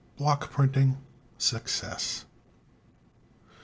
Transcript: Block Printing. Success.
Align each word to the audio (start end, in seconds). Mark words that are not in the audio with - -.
Block 0.17 0.49
Printing. 0.49 0.97
Success. 1.37 2.25